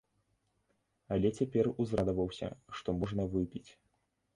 Але 1.15 1.29
цяпер 1.41 1.71
узрадаваўся, 1.85 2.47
што 2.79 3.01
можна 3.05 3.33
выпіць. 3.37 3.69